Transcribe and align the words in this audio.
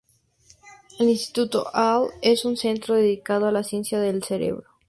El 0.97 1.09
Instituto 1.11 1.69
Allen 1.75 2.09
es 2.23 2.43
un 2.43 2.57
centro 2.57 2.95
dedicado 2.95 3.45
a 3.45 3.51
la 3.51 3.61
ciencia 3.63 3.99
del 3.99 4.23
cerebro. 4.23 4.67